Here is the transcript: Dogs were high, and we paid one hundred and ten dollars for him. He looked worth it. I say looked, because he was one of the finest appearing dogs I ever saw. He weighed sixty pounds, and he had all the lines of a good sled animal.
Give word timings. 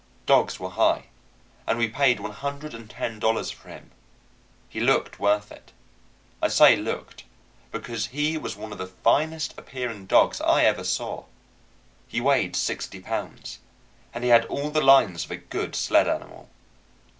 Dogs 0.25 0.59
were 0.59 0.71
high, 0.71 1.09
and 1.67 1.77
we 1.77 1.87
paid 1.87 2.19
one 2.19 2.31
hundred 2.31 2.73
and 2.73 2.89
ten 2.89 3.19
dollars 3.19 3.51
for 3.51 3.67
him. 3.69 3.91
He 4.67 4.79
looked 4.79 5.19
worth 5.19 5.51
it. 5.51 5.73
I 6.41 6.47
say 6.47 6.75
looked, 6.75 7.25
because 7.71 8.07
he 8.07 8.35
was 8.35 8.55
one 8.55 8.71
of 8.71 8.79
the 8.79 8.87
finest 8.87 9.53
appearing 9.59 10.07
dogs 10.07 10.41
I 10.41 10.63
ever 10.63 10.83
saw. 10.83 11.25
He 12.07 12.19
weighed 12.19 12.55
sixty 12.55 12.99
pounds, 12.99 13.59
and 14.11 14.23
he 14.23 14.31
had 14.31 14.45
all 14.45 14.71
the 14.71 14.81
lines 14.81 15.25
of 15.25 15.29
a 15.29 15.37
good 15.37 15.75
sled 15.75 16.07
animal. 16.07 16.49